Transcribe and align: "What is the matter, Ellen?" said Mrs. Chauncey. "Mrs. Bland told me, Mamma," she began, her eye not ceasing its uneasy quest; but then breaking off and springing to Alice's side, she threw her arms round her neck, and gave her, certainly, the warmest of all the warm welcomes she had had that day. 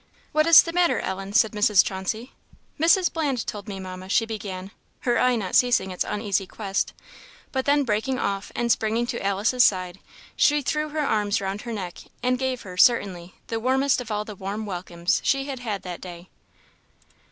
"What 0.31 0.47
is 0.47 0.63
the 0.63 0.73
matter, 0.73 0.99
Ellen?" 0.99 1.31
said 1.33 1.51
Mrs. 1.51 1.85
Chauncey. 1.85 2.31
"Mrs. 2.79 3.13
Bland 3.13 3.45
told 3.45 3.67
me, 3.67 3.79
Mamma," 3.79 4.09
she 4.09 4.25
began, 4.25 4.71
her 5.01 5.19
eye 5.19 5.35
not 5.35 5.53
ceasing 5.53 5.91
its 5.91 6.03
uneasy 6.03 6.47
quest; 6.47 6.91
but 7.51 7.65
then 7.65 7.83
breaking 7.83 8.17
off 8.17 8.51
and 8.55 8.71
springing 8.71 9.05
to 9.05 9.23
Alice's 9.23 9.63
side, 9.63 9.99
she 10.35 10.63
threw 10.63 10.89
her 10.89 11.01
arms 11.05 11.39
round 11.39 11.61
her 11.61 11.71
neck, 11.71 11.99
and 12.23 12.39
gave 12.39 12.63
her, 12.63 12.77
certainly, 12.77 13.35
the 13.45 13.59
warmest 13.59 14.01
of 14.01 14.09
all 14.09 14.25
the 14.25 14.33
warm 14.33 14.65
welcomes 14.65 15.21
she 15.23 15.45
had 15.45 15.59
had 15.59 15.83
that 15.83 16.01
day. 16.01 16.29